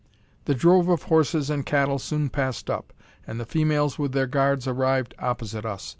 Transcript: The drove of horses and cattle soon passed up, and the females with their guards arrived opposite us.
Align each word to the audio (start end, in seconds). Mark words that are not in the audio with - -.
The 0.45 0.55
drove 0.55 0.89
of 0.89 1.03
horses 1.03 1.51
and 1.51 1.63
cattle 1.63 1.99
soon 1.99 2.29
passed 2.29 2.71
up, 2.71 2.91
and 3.27 3.39
the 3.39 3.45
females 3.45 3.99
with 3.99 4.13
their 4.13 4.25
guards 4.25 4.67
arrived 4.67 5.13
opposite 5.19 5.63
us. 5.63 5.89